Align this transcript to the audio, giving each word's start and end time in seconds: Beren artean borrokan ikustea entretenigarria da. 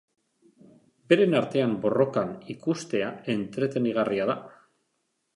Beren 1.11 1.35
artean 1.39 1.75
borrokan 1.83 2.31
ikustea 2.53 3.11
entretenigarria 3.35 4.27
da. 4.31 4.37